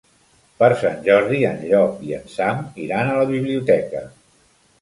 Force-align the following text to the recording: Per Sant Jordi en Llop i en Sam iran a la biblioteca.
Per 0.63 0.69
Sant 0.83 0.95
Jordi 1.07 1.41
en 1.49 1.61
Llop 1.73 2.01
i 2.07 2.17
en 2.21 2.25
Sam 2.37 2.65
iran 2.87 3.11
a 3.13 3.19
la 3.23 3.29
biblioteca. 3.35 4.03